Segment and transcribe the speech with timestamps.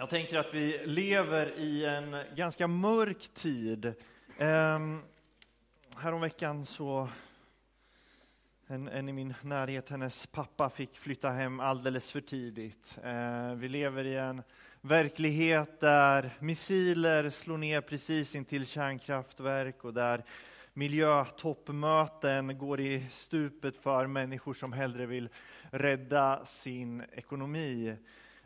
[0.00, 3.94] Jag tänker att vi lever i en ganska mörk tid.
[4.38, 5.02] Um,
[5.96, 7.08] häromveckan så,
[8.66, 12.98] en, en, i min närhet, hennes pappa fick flytta hem alldeles för tidigt.
[13.04, 14.42] Uh, vi lever i en
[14.80, 20.24] verklighet där missiler slår ner precis intill kärnkraftverk och där
[20.72, 25.28] miljötoppmöten går i stupet för människor som hellre vill
[25.70, 27.96] rädda sin ekonomi.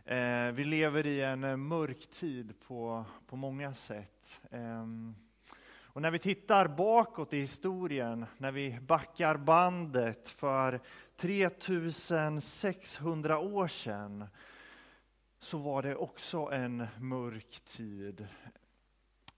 [0.04, 4.40] Eh, vi lever i en eh, mörk tid på, på många sätt.
[4.50, 4.86] Eh,
[5.84, 10.80] och när vi tittar bakåt i historien, när vi backar bandet för
[11.16, 14.26] 3600 år sedan,
[15.38, 18.26] så var det också en mörk tid.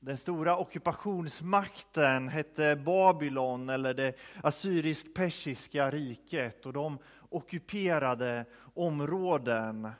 [0.01, 9.91] Den stora ockupationsmakten hette Babylon eller det assyrisk-persiska riket och de ockuperade områden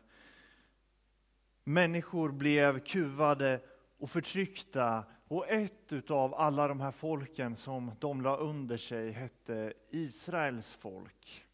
[1.65, 3.61] Människor blev kuvade
[3.99, 9.73] och förtryckta och ett av alla de här folken som de la under sig hette
[9.91, 11.45] Israels folk.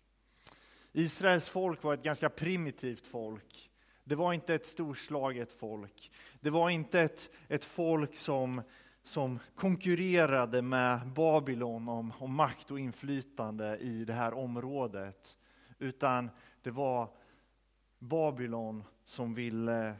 [0.93, 3.71] Israels folk var ett ganska primitivt folk.
[4.05, 6.13] Det var inte ett storslaget folk.
[6.41, 8.63] Det var inte ett, ett folk som,
[9.03, 15.39] som konkurrerade med Babylon om, om makt och inflytande i det här området.
[15.79, 16.31] Utan
[16.63, 17.09] det var
[17.99, 19.97] Babylon som ville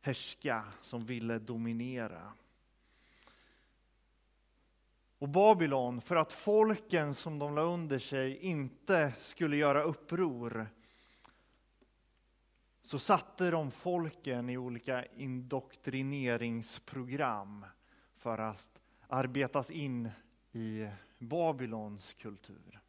[0.00, 2.32] härska, som ville dominera.
[5.18, 10.68] Och Babylon, för att folken som de la under sig inte skulle göra uppror,
[12.82, 17.66] så satte de folken i olika indoktrineringsprogram
[18.16, 20.10] för att arbetas in
[20.52, 22.80] i Babylons kultur,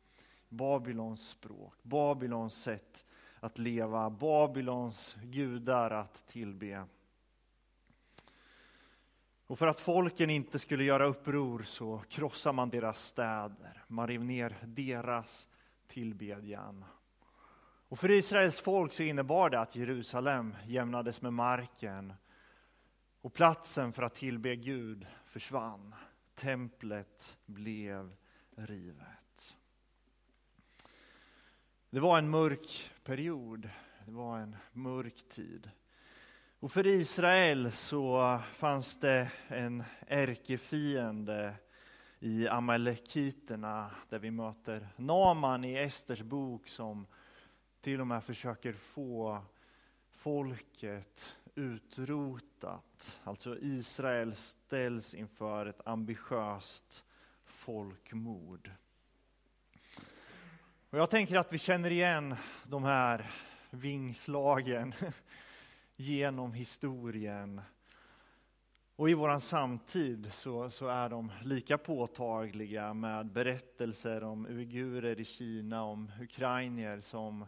[0.50, 3.07] Babylons språk, Babylons sätt
[3.40, 6.86] att leva, Babylons gudar att tillbe.
[9.48, 14.24] Och för att folken inte skulle göra uppror så krossade man deras städer, man rev
[14.24, 15.48] ner deras
[15.88, 16.86] tillbedjan.
[17.90, 22.14] Och för Israels folk så innebar det att Jerusalem jämnades med marken
[23.22, 25.96] och platsen för att tillbe Gud försvann.
[26.36, 28.16] Templet blev
[28.56, 29.17] rivet.
[31.90, 33.70] Det var en mörk period,
[34.06, 35.72] det var en mörk tid.
[36.60, 41.54] Och för Israel så fanns det en ärkefiende
[42.20, 47.08] i amalekiterna där vi möter Naman i Esters bok som
[47.82, 49.42] till och med försöker få
[50.12, 53.20] folket utrotat.
[53.24, 57.06] Alltså Israel ställs inför ett ambitiöst
[57.46, 58.72] folkmord.
[60.90, 63.32] Och jag tänker att vi känner igen de här
[63.70, 64.94] vingslagen
[65.96, 67.62] genom historien.
[68.96, 75.26] Och i vår samtid så, så, är de lika påtagliga med berättelser om uigurer i
[75.26, 77.46] Kina, om ukrainier som,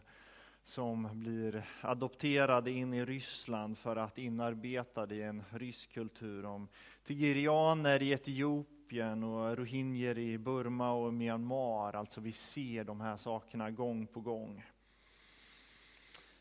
[0.64, 6.68] som blir adopterade in i Ryssland för att inarbeta det i en rysk kultur, om
[7.04, 8.79] tigerianer i Etiopien
[9.24, 11.92] och rohingyer i Burma och Myanmar.
[11.92, 14.64] Alltså vi ser de här sakerna gång på gång.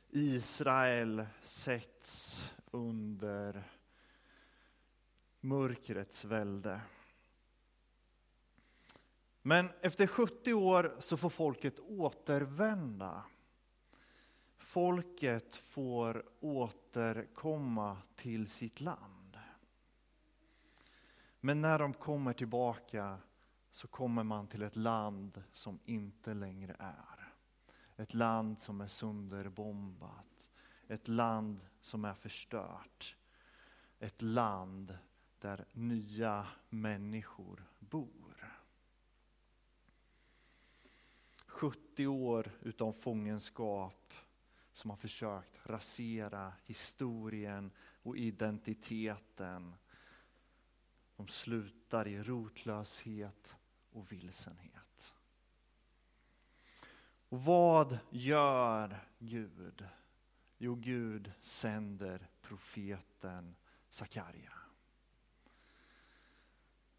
[0.09, 3.63] Israel sätts under
[5.39, 6.81] mörkrets välde.
[9.41, 13.23] Men efter 70 år så får folket återvända.
[14.57, 19.18] Folket får återkomma till sitt land.
[21.39, 23.17] Men när de kommer tillbaka
[23.71, 27.33] så kommer man till ett land som inte längre är.
[27.95, 30.49] Ett land som är sönderbombat.
[30.87, 33.15] Ett land som är förstört.
[33.99, 34.97] Ett land
[35.39, 38.59] där nya människor bor.
[41.59, 44.13] 70 år utan fångenskap
[44.71, 47.71] som har försökt rasera historien
[48.03, 49.75] och identiteten.
[51.19, 53.55] De slutar i rotlöshet
[53.91, 55.13] och vilsenhet.
[57.29, 59.85] Och vad gör Gud?
[60.57, 63.55] Jo, Gud sänder profeten
[63.89, 64.53] Sakarja.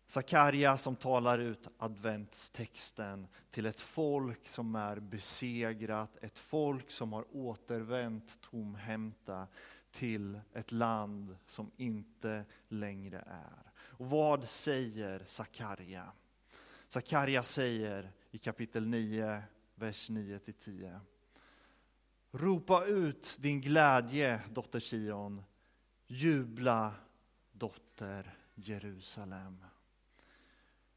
[0.07, 7.37] Sakarja som talar ut adventstexten till ett folk som är besegrat, ett folk som har
[7.37, 9.47] återvänt tomhänta
[9.91, 13.70] till ett land som inte längre är.
[14.01, 16.13] Och vad säger Sakarja?
[16.89, 19.43] Sakarja säger i kapitel 9,
[19.75, 21.01] vers 9-10.
[22.31, 25.43] Ropa ut din glädje, dotter Sion.
[26.07, 26.95] Jubla,
[27.53, 29.65] dotter Jerusalem.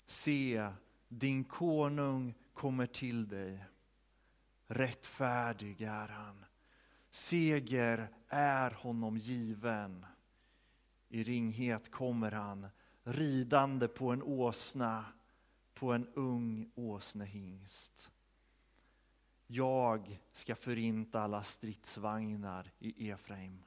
[0.06, 0.70] Se,
[1.08, 3.66] din konung kommer till dig.
[4.68, 6.46] Rättfärdig är han.
[7.12, 10.06] Seger är honom given.
[11.10, 12.68] I ringhet kommer han,
[13.04, 15.06] ridande på en åsna,
[15.74, 18.12] på en ung åsnehingst.
[19.48, 23.64] Jag ska förinta alla stridsvagnar i Efraim,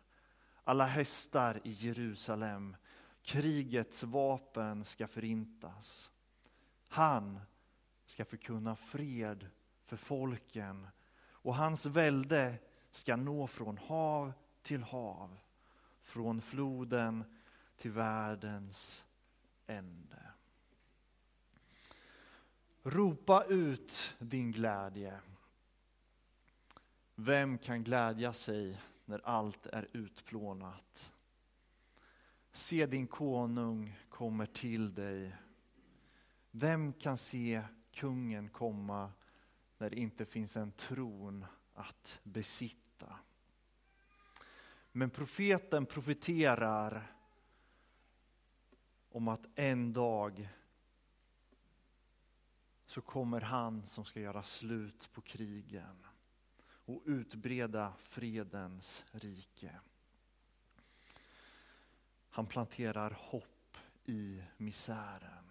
[0.65, 2.77] alla hästar i Jerusalem.
[3.23, 6.11] Krigets vapen ska förintas.
[6.89, 7.41] Han
[8.06, 9.47] ska förkunna fred
[9.85, 10.89] för folken
[11.29, 12.59] och hans välde
[12.91, 14.32] ska nå från hav
[14.62, 15.37] till hav,
[16.03, 17.25] från floden
[17.77, 19.06] till världens
[19.67, 20.23] ände.
[22.83, 25.21] Ropa ut din glädje.
[27.15, 31.13] Vem kan glädja sig när allt är utplånat?
[32.53, 35.37] Se din konung kommer till dig.
[36.51, 39.13] Vem kan se kungen komma
[39.79, 43.19] när det inte finns en tron att besitta?
[44.93, 47.16] Men profeten profeterar
[49.17, 50.49] om att en dag
[52.87, 56.07] så kommer han som ska göra slut på krigen
[56.61, 59.81] och utbreda fredens rike.
[62.31, 65.51] Han planterar hopp i misären.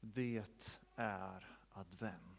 [0.00, 0.44] Det
[0.94, 2.33] är advent.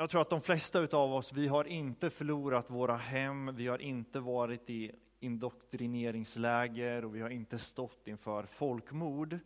[0.00, 3.78] Jag tror att de flesta av oss, vi har inte förlorat våra hem, vi har
[3.78, 9.38] inte varit i indoktrineringsläger och vi har inte stått inför folkmord.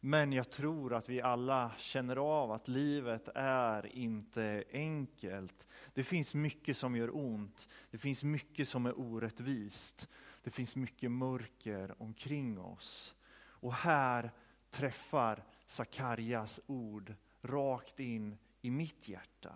[0.00, 5.68] Men jag tror att vi alla känner av att livet är inte enkelt.
[5.94, 7.68] Det finns mycket som gör ont.
[7.90, 10.08] Det finns mycket som är orättvist.
[10.42, 13.14] Det finns mycket mörker omkring oss.
[13.40, 14.30] Och här
[14.70, 19.52] träffar Sakarjas ord rakt in i mitt hjärta.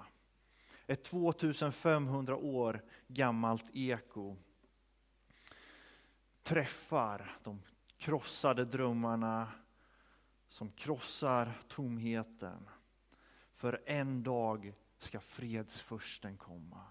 [0.92, 4.36] Ett 2500 år gammalt eko
[6.42, 7.62] träffar de
[7.96, 9.52] krossade drömmarna,
[10.48, 12.68] som krossar tomheten.
[13.54, 16.86] För en dag ska fredsförsten komma,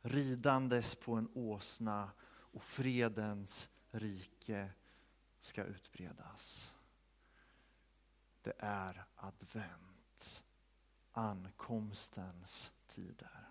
[0.00, 4.70] ridandes på en åsna och fredens rike
[5.40, 6.72] ska utbredas.
[8.42, 10.44] Det är advent,
[11.12, 13.43] ankomstens tider.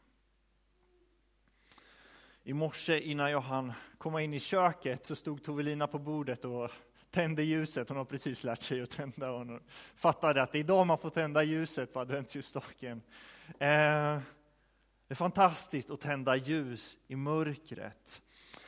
[2.45, 6.71] I morse innan jag hann komma in i köket så stod Tovelina på bordet och
[7.11, 7.89] tände ljuset.
[7.89, 9.59] Hon har precis lärt sig att tända och hon
[9.95, 13.01] fattade att det är idag man får tända ljuset på adventsljusstaken.
[13.47, 14.19] Eh,
[15.07, 18.21] det är fantastiskt att tända ljus i mörkret.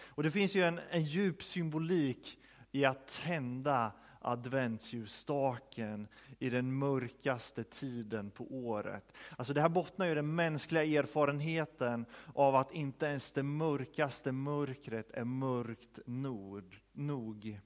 [0.05, 2.37] Och det finns ju en, en djup symbolik
[2.71, 3.91] i att tända
[4.25, 6.07] adventsljusstaken
[6.39, 9.13] i den mörkaste tiden på året.
[9.37, 14.31] Alltså det här bottnar ju i den mänskliga erfarenheten av att inte ens det mörkaste
[14.31, 17.59] mörkret är mörkt nog.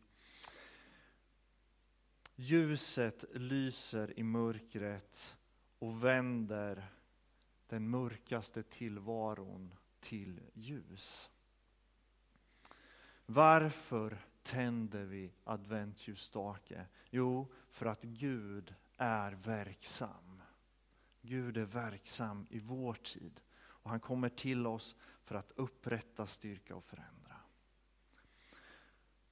[2.36, 5.38] Ljuset lyser i mörkret
[5.80, 6.86] och vänder
[7.68, 11.30] den mörkaste tillvaron till ljus.
[13.26, 14.18] Varför
[14.50, 16.86] tänder vi adventsljusstake?
[17.10, 20.42] Jo, för att Gud är verksam.
[21.22, 26.76] Gud är verksam i vår tid och han kommer till oss för att upprätta, styrka
[26.76, 27.36] och förändra.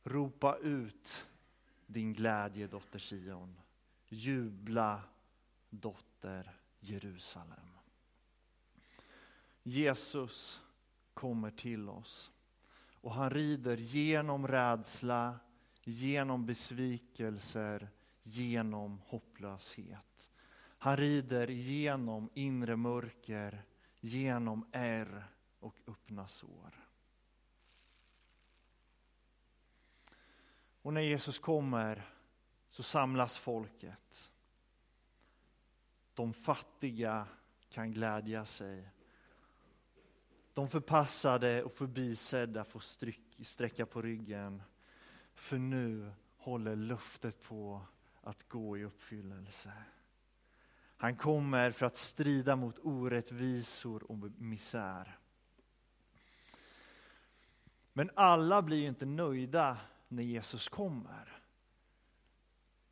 [0.03, 1.27] Ropa ut
[1.85, 3.59] din glädje, dotter Sion.
[4.07, 5.03] Jubla,
[5.69, 7.77] dotter Jerusalem.
[9.63, 10.61] Jesus
[11.13, 12.31] kommer till oss
[13.07, 15.39] och han rider genom rädsla,
[15.83, 17.89] genom besvikelser,
[18.23, 20.29] genom hopplöshet.
[20.57, 23.63] Han rider genom inre mörker,
[23.99, 25.27] genom ärr
[25.59, 26.87] och öppna sår.
[30.81, 32.09] Och när Jesus kommer
[32.69, 34.31] så samlas folket.
[36.13, 37.27] De fattiga
[37.69, 38.89] kan glädja sig.
[40.57, 42.83] De förpassade och förbisedda får
[43.43, 44.63] sträcka på ryggen.
[45.33, 47.85] För nu håller löftet på
[48.21, 49.71] att gå i uppfyllelse.
[50.97, 55.17] Han kommer för att strida mot orättvisor och misär.
[57.93, 61.41] Men alla blir ju inte nöjda när Jesus kommer.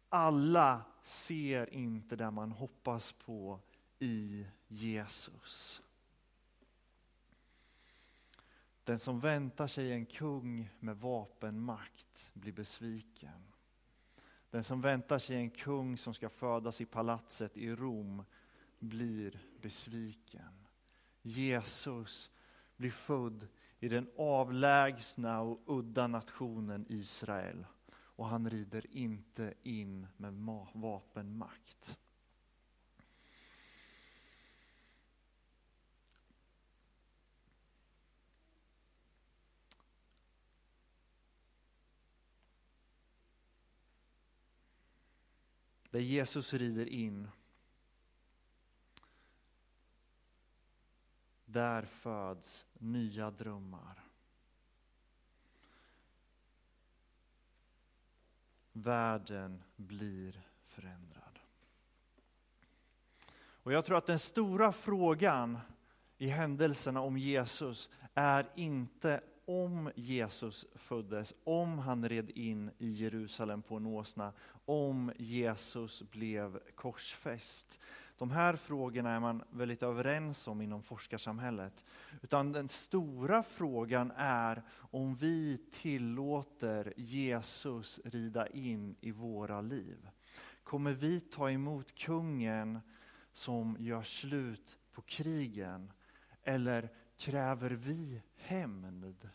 [0.09, 3.59] Alla ser inte det man hoppas på
[3.99, 5.81] i Jesus.
[8.85, 13.51] Den som väntar sig en kung med vapenmakt blir besviken.
[14.49, 18.23] Den som väntar sig en kung som ska födas i palatset i Rom
[18.79, 20.67] blir besviken.
[21.21, 22.31] Jesus
[22.77, 23.47] blir född
[23.79, 30.33] i den avlägsna och udda nationen Israel och han rider inte in med
[30.73, 31.97] vapenmakt.
[45.95, 47.27] Där Jesus rider in,
[51.45, 54.03] där föds nya drömmar.
[58.71, 61.39] Världen blir förändrad.
[63.37, 65.59] Och jag tror att den stora frågan
[66.17, 73.61] i händelserna om Jesus är inte om Jesus föddes, om han red in i Jerusalem
[73.61, 74.33] på en åsna,
[74.65, 77.79] om Jesus blev korsfäst.
[78.17, 81.85] De här frågorna är man väldigt överens om inom forskarsamhället.
[82.21, 90.09] Utan den stora frågan är om vi tillåter Jesus rida in i våra liv.
[90.63, 92.79] Kommer vi ta emot kungen
[93.33, 95.91] som gör slut på krigen?
[96.43, 99.29] Eller kräver vi hämnd?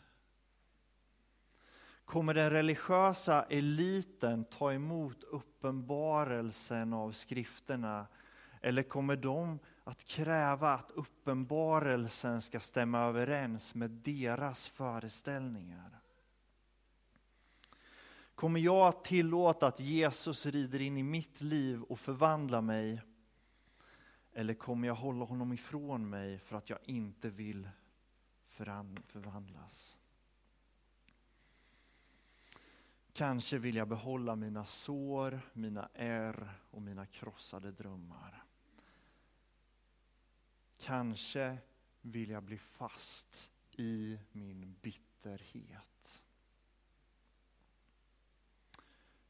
[2.05, 8.07] Kommer den religiösa eliten ta emot uppenbarelsen av skrifterna?
[8.61, 15.99] Eller kommer de att kräva att uppenbarelsen ska stämma överens med deras föreställningar?
[18.35, 23.01] Kommer jag att tillåta att Jesus rider in i mitt liv och förvandlar mig?
[24.33, 27.69] Eller kommer jag hålla honom ifrån mig för att jag inte vill
[28.47, 29.97] förvandlas?
[33.13, 38.43] Kanske vill jag behålla mina sår, mina ärr och mina krossade drömmar.
[40.77, 41.57] Kanske
[42.01, 46.23] vill jag bli fast i min bitterhet.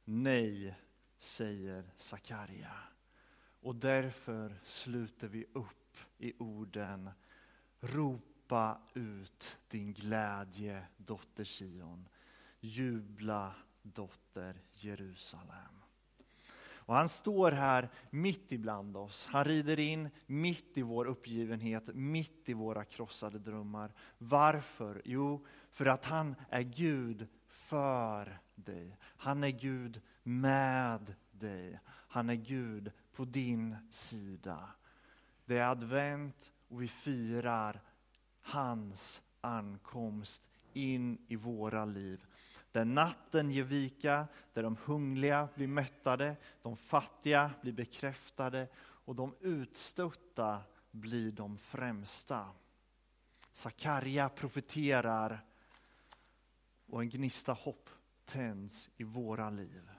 [0.04, 0.76] Nej,
[1.20, 2.74] säger Sakarja.
[3.62, 7.10] Och därför sluter vi upp i orden
[7.80, 12.08] Ropa ut din glädje, dotter Sion.
[12.60, 15.82] Jubla, dotter Jerusalem.
[16.92, 19.26] Och han står här mitt ibland oss.
[19.26, 23.94] Han rider in mitt i vår uppgivenhet, mitt i våra krossade drömmar.
[24.18, 25.02] Varför?
[25.06, 28.98] Jo, för att han är Gud för dig.
[29.02, 31.80] Han är Gud med dig.
[31.86, 34.70] Han är Gud på din sida.
[35.46, 37.82] Det är advent och vi firar
[38.42, 42.26] hans ankomst in i våra liv.
[42.72, 49.36] Där natten ger vika, där de hungriga blir mättade, de fattiga blir bekräftade och de
[49.40, 52.48] utstötta blir de främsta.
[53.54, 55.46] Sakarja profeterar
[56.86, 57.90] och en gnista hopp
[58.26, 59.90] tänds i våra liv.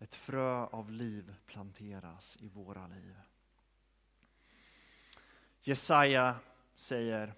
[0.00, 3.20] Ett frö av liv planteras i våra liv.
[5.60, 6.38] Jesaja
[6.74, 7.34] säger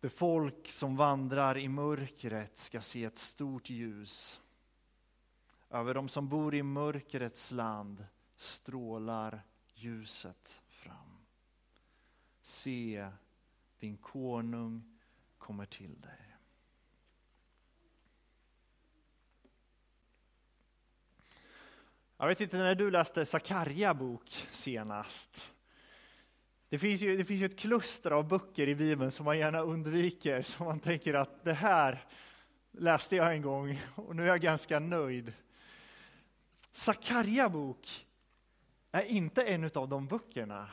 [0.00, 4.40] det folk som vandrar i mörkret ska se ett stort ljus.
[5.70, 8.06] Över dem som bor i mörkrets land
[8.36, 9.42] strålar
[9.74, 11.26] ljuset fram.
[12.42, 13.10] Se,
[13.78, 14.98] din konung
[15.38, 16.23] kommer till dig.
[22.24, 25.54] Jag vet inte när du läste Sakarja bok senast.
[26.68, 29.60] Det finns, ju, det finns ju ett kluster av böcker i Bibeln som man gärna
[29.60, 32.04] undviker, som man tänker att det här
[32.70, 35.32] läste jag en gång och nu är jag ganska nöjd.
[36.72, 38.06] Sakarja bok
[38.92, 40.70] är inte en av de böckerna.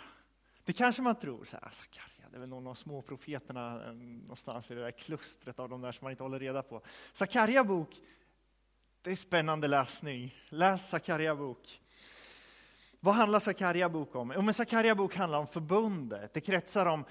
[0.64, 4.72] Det kanske man tror, så här, Sakarja, det är väl någon av småprofeterna eh, någonstans
[4.72, 6.82] i det där klustret av de där som man inte håller reda på.
[7.14, 8.02] Sakarja bok,
[9.04, 10.36] det är spännande läsning.
[10.50, 11.82] Läs Sakarja bok.
[13.00, 14.34] Vad handlar Sakarja bok om?
[14.36, 16.34] Jo, men Sakarja bok handlar om förbundet.
[16.34, 17.06] Det kretsar om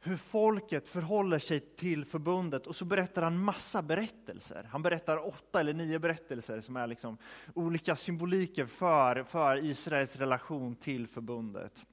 [0.00, 4.68] hur folket förhåller sig till förbundet och så berättar han massa berättelser.
[4.72, 7.18] Han berättar åtta eller nio berättelser som är liksom
[7.54, 11.86] olika symboliker för, för Israels relation till förbundet.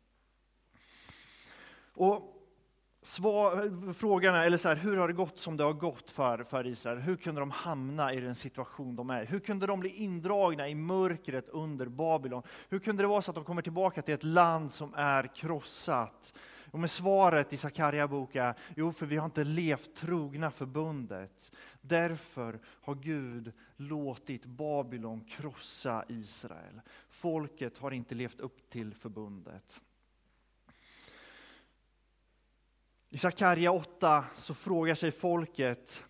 [1.94, 2.33] Och
[3.14, 6.44] svar, frågan är, eller så här, hur har det gått som det har gått för,
[6.44, 6.98] för Israel?
[6.98, 9.26] Hur kunde de hamna i den situation de är?
[9.26, 12.44] Hur kunde de bli indragna i mörkret under Babylon?
[12.70, 16.34] Hur kunde det vara så att de kommer tillbaka till ett land som är krossat?
[16.72, 21.52] Och med svaret i Sakarja bok är, jo för vi har inte levt trogna förbundet.
[21.82, 26.82] Därför har Gud låtit Babylon krossa Israel.
[27.10, 29.82] Folket har inte levt upp till förbundet.
[33.14, 36.04] I Sakarja 8 så frågar sig folket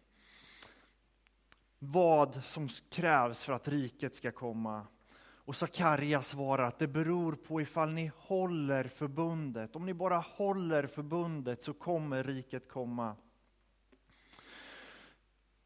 [1.79, 4.87] vad som krävs för att riket ska komma.
[5.17, 9.75] Och Sakarja svarar att det beror på ifall ni håller förbundet.
[9.75, 13.15] Om ni bara håller förbundet så kommer riket komma.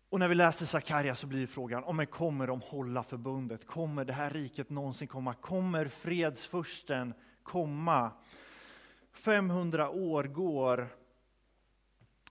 [0.10, 3.68] Och när vi läser Sakarja så blir frågan, om kommer de hålla förbundet?
[3.68, 5.34] Kommer det här riket någonsin komma?
[5.34, 7.14] Kommer fredsfursten
[7.44, 8.12] komma?
[9.14, 10.97] 500 år går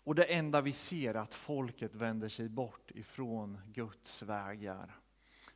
[0.06, 4.96] och det enda vi ser är att folket vänder sig bort ifrån Guds vägar.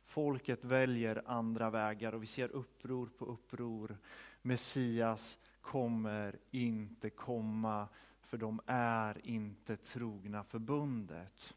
[0.05, 3.97] Folket väljer andra vägar och vi ser uppror på uppror.
[4.41, 7.87] Messias kommer inte komma,
[8.21, 11.55] för de är inte trogna förbundet.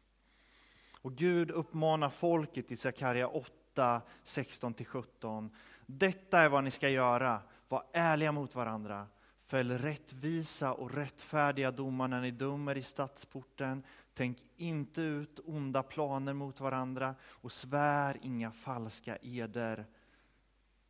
[1.01, 5.49] Och Gud uppmanar folket i Sakarja 8, 16-17.
[5.85, 9.07] Detta är vad ni ska göra, var ärliga mot varandra.
[9.45, 13.83] Fäll rättvisa och rättfärdiga domar när ni dömer i stadsporten.
[14.13, 19.85] Tänk inte ut onda planer mot varandra och svär inga falska eder.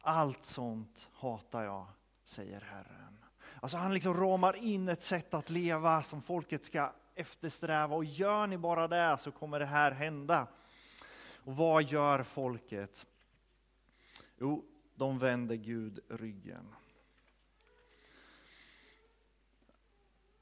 [0.01, 1.87] Allt sånt hatar jag,
[2.23, 3.17] säger Herren.
[3.61, 8.47] Alltså han liksom ramar in ett sätt att leva som folket ska eftersträva och gör
[8.47, 10.47] ni bara det så kommer det här hända.
[11.43, 13.05] Och vad gör folket?
[14.37, 16.75] Jo, de vänder Gud ryggen.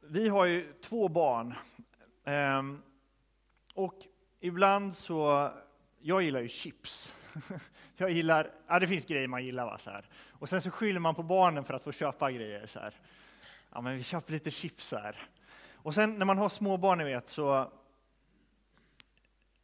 [0.06, 1.54] Vi har ju två barn.
[2.24, 2.82] Ehm,
[3.74, 3.96] och
[4.40, 5.52] ibland så,
[6.00, 7.16] jag gillar ju chips.
[7.98, 10.10] Jag gillar, ja det finns grejer man gillar va, så här.
[10.30, 12.94] Och sen så skyller man på barnen för att få köpa grejer så här.
[13.72, 15.28] Ja men vi köper lite chips här.
[15.74, 17.72] Och sen när man har små barn, ni vet, så,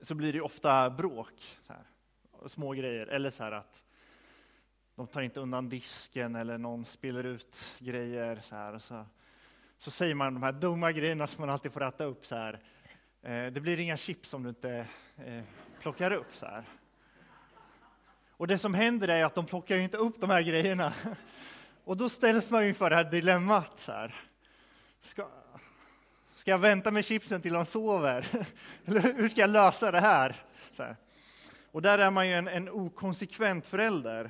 [0.02, 1.58] så blir det ofta bråk.
[1.64, 1.84] Så här.
[2.48, 3.86] Små grejer, eller så här att
[4.96, 8.40] de tar inte undan disken eller någon spiller ut grejer.
[8.44, 9.06] Så här, och så
[9.80, 12.26] så säger man de här dumma grejerna som man alltid får äta upp.
[12.26, 12.60] Så här.
[13.22, 14.86] Eh, det blir inga chips om du inte
[15.26, 15.44] eh,
[15.82, 16.36] plockar upp.
[16.36, 16.64] så här.
[18.32, 20.94] Och det som händer är att de plockar inte upp de här grejerna.
[21.84, 23.80] Och då ställs man inför det här dilemmat.
[23.80, 24.16] Så här.
[25.02, 25.28] Ska,
[26.36, 28.28] ska jag vänta med chipsen till de sover?
[28.86, 30.44] Eller hur ska jag lösa det här?
[30.78, 30.96] här.
[31.72, 34.30] Och där är man ju en, en okonsekvent förälder.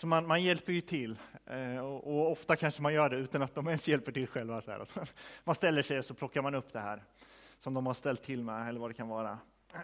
[0.00, 3.42] Så man, man hjälper ju till, eh, och, och, ofta kanske man gör det utan
[3.42, 4.60] att de ens hjälper till själva.
[4.60, 4.86] Så här.
[5.44, 7.02] Man ställer sig och så plockar man upp det här
[7.58, 9.38] som de har ställt till med, eller vad det kan vara.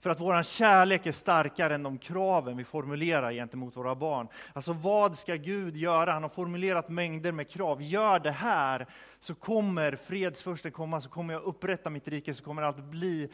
[0.00, 4.28] För att vår kärlek är starkare än de kraven vi formulerar gentemot våra barn.
[4.52, 6.12] Alltså vad ska Gud göra?
[6.12, 7.82] Han har formulerat mängder med krav.
[7.82, 8.86] Gör det här
[9.20, 13.32] så kommer fredsfursten komma, så kommer jag upprätta mitt rike, så kommer allt bli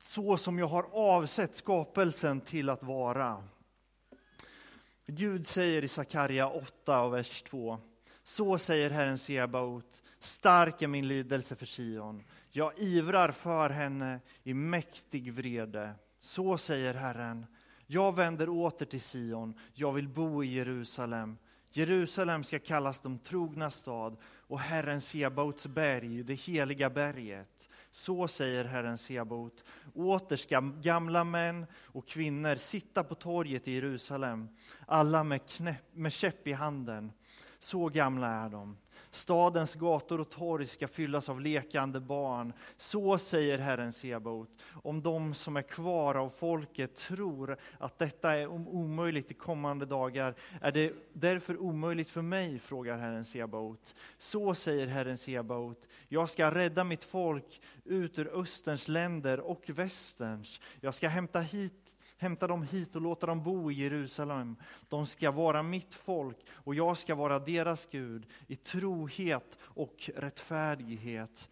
[0.00, 3.42] så som jag har avsett skapelsen till att vara.
[5.06, 7.78] Gud säger i Sakarja 8 och vers 2.
[8.22, 12.22] Så säger Herren Sebaot, stark är min lidelse för Sion.
[12.50, 15.94] Jag ivrar för henne i mäktig vrede.
[16.20, 17.46] Så säger Herren,
[17.86, 21.38] jag vänder åter till Sion, jag vill bo i Jerusalem.
[21.70, 27.68] Jerusalem ska kallas de trogna stad och Herren Sebaots berg, det heliga berget.
[27.94, 29.64] Så säger Herren Sebaot.
[29.94, 34.48] Åter ska gamla män och kvinnor sitta på torget i Jerusalem,
[34.86, 37.12] alla med, knäpp, med käpp i handen.
[37.58, 38.76] Så gamla är de.
[39.14, 42.52] Stadens gator och torg ska fyllas av lekande barn.
[42.76, 44.50] Så säger Herren Sebaot.
[44.82, 50.34] Om de som är kvar av folket tror att detta är omöjligt i kommande dagar,
[50.60, 53.94] är det därför omöjligt för mig, frågar Herren Sebaot.
[54.18, 55.86] Så säger Herren Sebaot.
[56.08, 60.60] Jag ska rädda mitt folk ut ur Österns länder och Västerns.
[60.80, 64.56] Jag ska hämta hit hämta dem hit och låta dem bo i Jerusalem.
[64.88, 71.48] De ska vara mitt folk och jag ska vara deras Gud i trohet och rättfärdighet.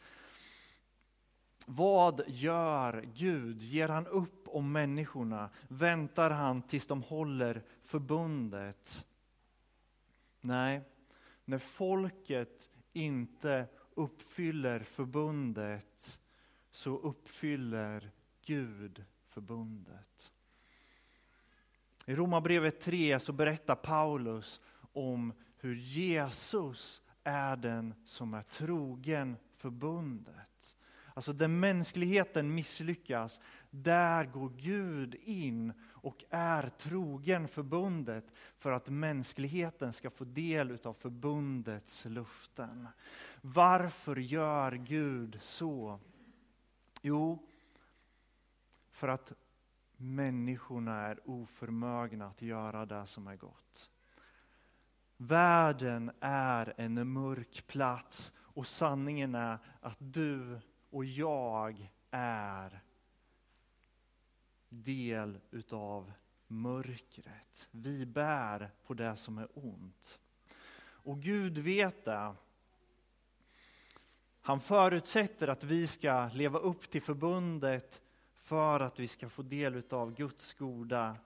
[1.66, 3.62] Vad gör Gud?
[3.62, 5.50] Ger han upp om människorna?
[5.68, 9.06] Väntar han tills de håller förbundet?
[10.40, 10.80] Nej,
[11.44, 16.18] när folket inte uppfyller förbundet
[16.70, 18.10] så uppfyller
[18.44, 20.31] Gud förbundet.
[22.06, 24.60] I Romarbrevet 3 så berättar Paulus
[24.92, 30.76] om hur Jesus är den som är trogen förbundet.
[31.14, 38.24] Alltså där mänskligheten misslyckas, där går Gud in och är trogen förbundet
[38.58, 42.88] för att mänskligheten ska få del av förbundets luften.
[43.40, 46.00] Varför gör Gud så?
[47.02, 47.48] Jo,
[48.90, 49.32] för att
[50.02, 53.90] människorna är oförmögna att göra det som är gott.
[55.16, 60.60] Världen är en mörk plats och sanningen är att du
[60.90, 62.80] och jag är
[64.68, 66.12] del utav
[66.46, 67.68] mörkret.
[67.70, 70.20] Vi bär på det som är ont.
[70.84, 72.34] Och Gud vet det.
[74.40, 78.02] Han förutsätter att vi ska leva upp till förbundet
[78.42, 81.16] för att vi ska få del av Guds goda.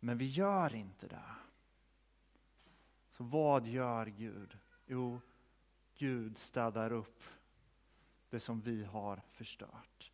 [0.00, 1.34] Men vi gör inte det.
[3.10, 4.58] Så vad gör Gud?
[4.86, 5.20] Jo,
[5.98, 7.22] Gud städar upp
[8.30, 10.12] det som vi har förstört.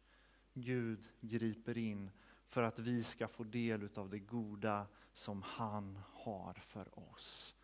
[0.54, 2.10] Gud griper in
[2.48, 7.54] för att vi ska få del av det goda som han har för oss.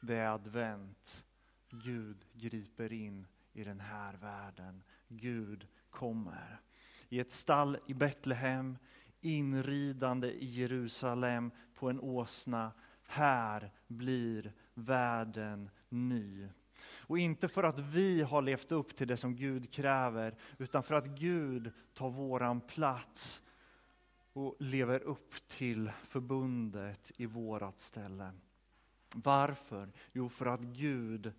[0.00, 1.24] Det är advent.
[1.70, 4.82] Gud griper in i den här världen.
[5.08, 6.60] Gud kommer.
[7.12, 8.78] I ett stall i Betlehem,
[9.20, 12.72] inridande i Jerusalem på en åsna.
[13.06, 16.48] Här blir världen ny.
[16.82, 20.94] Och inte för att vi har levt upp till det som Gud kräver, utan för
[20.94, 23.42] att Gud tar våran plats
[24.32, 28.32] och lever upp till förbundet i vårat ställe.
[29.14, 29.92] Varför?
[30.12, 31.32] Jo, för att Gud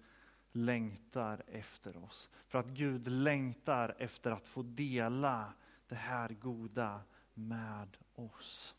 [0.51, 2.29] längtar efter oss.
[2.47, 5.53] För att Gud längtar efter att få dela
[5.91, 7.01] det här goda
[7.34, 8.75] med oss.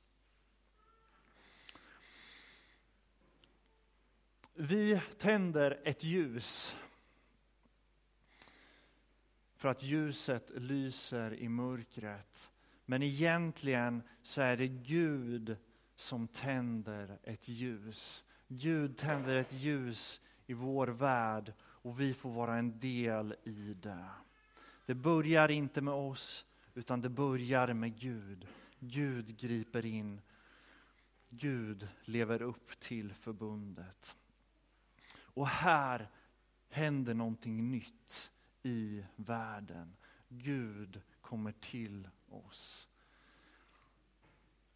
[4.55, 6.77] Vi tänder ett ljus
[9.57, 12.51] för att ljuset lyser i mörkret.
[12.85, 15.57] Men egentligen så är det Gud
[15.97, 18.25] som tänder ett ljus.
[18.49, 24.09] Gud tänder ett ljus i vår värld och vi får vara en del i det.
[24.87, 28.47] Det börjar inte med oss, utan det börjar med Gud.
[28.79, 30.21] Gud griper in.
[31.29, 34.17] Gud lever upp till förbundet.
[35.15, 36.09] Och här
[36.69, 38.31] händer någonting nytt
[38.63, 39.97] i världen.
[40.29, 42.89] Gud kommer till oss.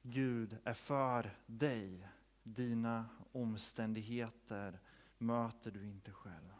[0.02, 2.08] Gud är för dig.
[2.42, 4.80] Dina omständigheter
[5.18, 6.55] möter du inte själv.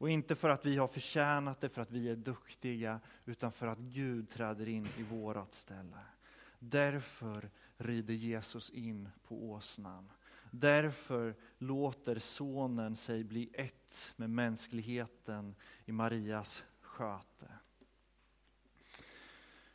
[0.00, 3.66] Och inte för att vi har förtjänat det, för att vi är duktiga, utan för
[3.66, 5.98] att Gud träder in i vårat ställe.
[6.58, 10.12] Därför rider Jesus in på åsnan.
[10.50, 17.48] Därför låter sonen sig bli ett med mänskligheten i Marias sköte.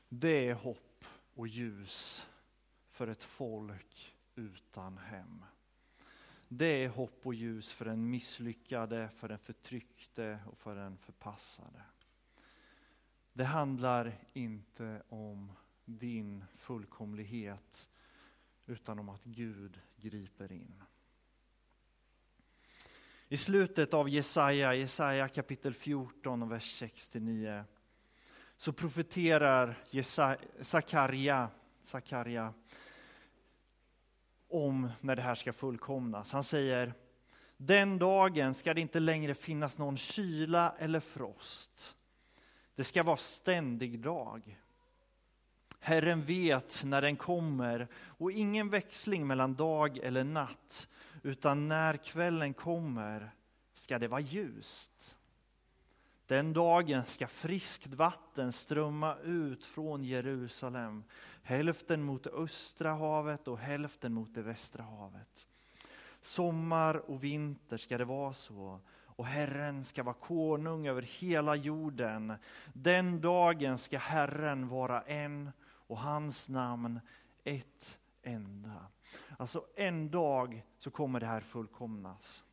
[0.09, 2.27] Det är hopp och ljus
[2.91, 5.45] för ett folk utan hem.
[6.47, 11.81] Det är hopp och ljus för den misslyckade, för den förtryckte och för den förpassade.
[13.33, 15.51] Det handlar inte om
[15.85, 17.89] din fullkomlighet,
[18.65, 20.83] utan om att Gud griper in.
[23.27, 27.63] I slutet av Jesaja, Jesaja kapitel 14 och vers 69
[28.55, 29.83] så profeterar
[30.61, 31.49] Sakarja,
[31.81, 32.53] Sakarja
[34.63, 36.31] om när det här ska fullkomnas.
[36.31, 36.93] Han säger,
[37.57, 41.95] den dagen ska det inte längre finnas någon kyla eller frost.
[42.75, 44.59] Det ska vara ständig dag.
[45.79, 50.87] Herren vet när den kommer och ingen växling mellan dag eller natt,
[51.23, 53.31] utan när kvällen kommer
[53.73, 55.15] ska det vara ljust.
[56.27, 61.03] Den dagen ska friskt vatten strömma ut från Jerusalem,
[61.45, 65.47] hälften mot det östra havet och hälften mot det västra havet.
[66.21, 72.33] Sommar och vinter ska det vara så, och Herren ska vara konung över hela jorden.
[72.73, 76.99] Den dagen ska Herren vara en och hans namn
[77.43, 78.85] ett enda.
[79.37, 82.44] Alltså en dag så kommer det här fullkomnas.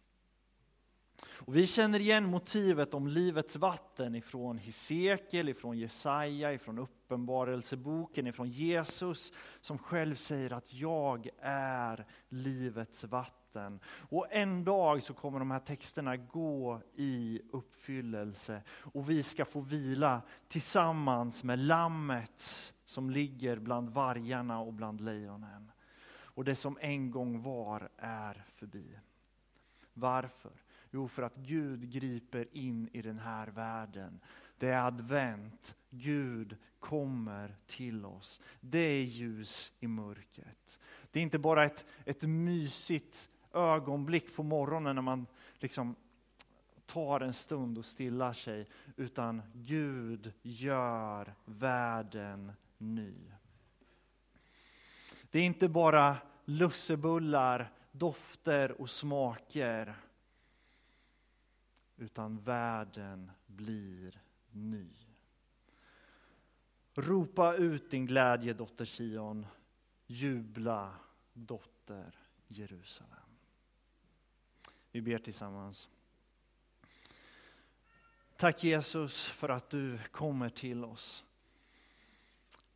[1.44, 8.48] Och vi känner igen motivet om livets vatten ifrån Hesekiel, ifrån Jesaja, ifrån Uppenbarelseboken, ifrån
[8.48, 13.80] Jesus som själv säger att jag är livets vatten.
[13.86, 19.60] Och en dag så kommer de här texterna gå i uppfyllelse och vi ska få
[19.60, 25.72] vila tillsammans med lammet som ligger bland vargarna och bland lejonen.
[26.34, 28.98] Och det som en gång var är förbi.
[29.94, 30.61] Varför?
[30.94, 34.20] Jo, för att Gud griper in i den här världen.
[34.58, 35.74] Det är advent.
[35.90, 38.40] Gud kommer till oss.
[38.60, 40.78] Det är ljus i mörkret.
[41.10, 45.26] Det är inte bara ett, ett mysigt ögonblick på morgonen när man
[45.58, 45.96] liksom
[46.86, 53.14] tar en stund och stillar sig, utan Gud gör världen ny.
[55.30, 59.94] Det är inte bara lussebullar, dofter och smaker,
[62.02, 64.88] utan världen blir ny.
[66.94, 69.46] Ropa ut din glädje, dotter Sion.
[70.06, 70.94] Jubla,
[71.32, 72.14] dotter
[72.46, 73.18] Jerusalem.
[74.90, 75.88] Vi ber tillsammans.
[78.36, 81.24] Tack Jesus för att du kommer till oss.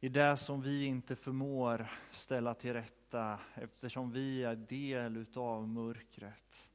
[0.01, 6.66] I det som vi inte förmår ställa till rätta eftersom vi är del utav mörkret.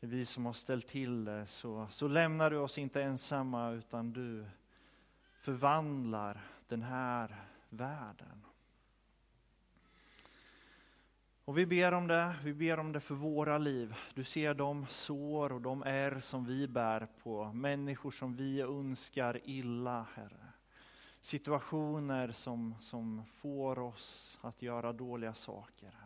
[0.00, 3.70] Det är vi som har ställt till det så, så lämnar du oss inte ensamma
[3.70, 4.46] utan du
[5.34, 8.42] förvandlar den här världen.
[11.44, 13.94] Och vi ber om det, vi ber om det för våra liv.
[14.14, 19.40] Du ser de sår och de är som vi bär på, människor som vi önskar
[19.44, 20.46] illa, Herre.
[21.20, 26.05] Situationer som, som får oss att göra dåliga saker, Herre.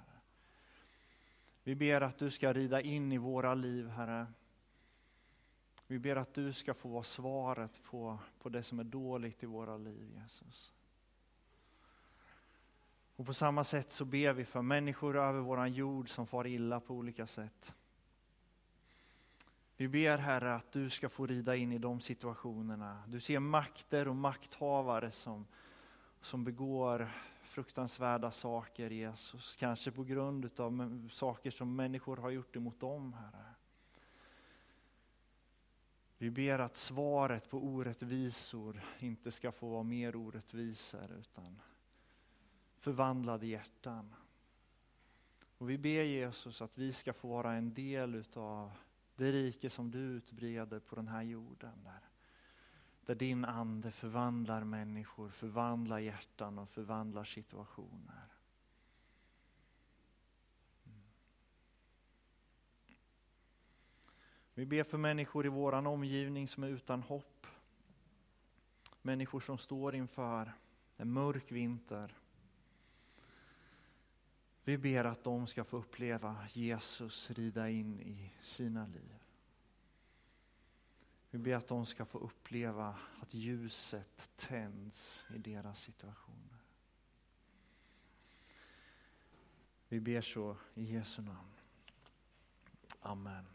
[1.71, 4.27] Vi ber att du ska rida in i våra liv, Herre.
[5.87, 9.47] Vi ber att du ska få vara svaret på, på det som är dåligt i
[9.47, 10.73] våra liv, Jesus.
[13.17, 16.81] Och på samma sätt så ber vi för människor över vår jord som far illa
[16.81, 17.75] på olika sätt.
[19.77, 23.03] Vi ber Herre att du ska få rida in i de situationerna.
[23.07, 25.47] Du ser makter och makthavare som,
[26.21, 27.11] som begår
[27.51, 29.57] fruktansvärda saker, Jesus.
[29.57, 33.45] Kanske på grund av saker som människor har gjort emot dem, Herre.
[36.19, 41.61] Vi ber att svaret på orättvisor inte ska få vara mer orättvisor, utan
[42.79, 44.15] förvandlade hjärtan.
[45.59, 48.73] Och vi ber Jesus att vi ska få vara en del utav
[49.17, 51.85] det rike som du utbreder på den här jorden.
[51.85, 52.10] Där,
[53.07, 58.29] där din ande förvandlar människor, förvandlar hjärtan och förvandlar situationer.
[60.87, 61.03] Mm.
[64.55, 67.47] Vi ber för människor i vår omgivning som är utan hopp.
[69.03, 70.53] Människor som står inför
[70.97, 72.15] en mörk vinter.
[74.65, 79.20] Vi ber att de ska få uppleva Jesus rida in i sina liv.
[81.31, 86.59] Vi ber att de ska få uppleva att ljuset tänds i deras situationer.
[89.89, 91.55] Vi ber så i Jesu namn.
[93.01, 93.47] Amen.